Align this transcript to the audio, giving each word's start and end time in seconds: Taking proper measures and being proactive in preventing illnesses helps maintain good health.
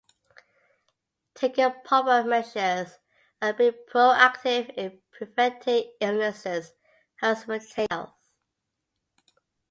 Taking 1.35 1.71
proper 1.85 2.23
measures 2.27 2.97
and 3.39 3.55
being 3.55 3.73
proactive 3.87 4.73
in 4.75 4.99
preventing 5.11 5.93
illnesses 5.99 6.73
helps 7.17 7.47
maintain 7.47 7.85
good 7.85 7.93
health. 7.93 8.17